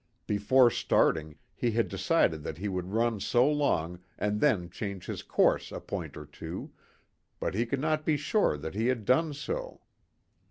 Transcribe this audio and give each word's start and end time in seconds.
Before 0.25 0.71
starting, 0.71 1.37
he 1.53 1.69
had 1.73 1.87
decided 1.87 2.41
that 2.41 2.57
he 2.57 2.67
would 2.67 2.91
run 2.91 3.19
so 3.19 3.47
long 3.47 3.99
and 4.17 4.39
then 4.41 4.67
change 4.67 5.05
his 5.05 5.21
course 5.21 5.71
a 5.71 5.79
point 5.79 6.17
or 6.17 6.25
two, 6.25 6.71
but 7.39 7.53
he 7.53 7.67
could 7.67 7.79
not 7.79 8.03
be 8.03 8.17
sure 8.17 8.57
that 8.57 8.73
he 8.73 8.87
had 8.87 9.05
done 9.05 9.31
so. 9.35 9.81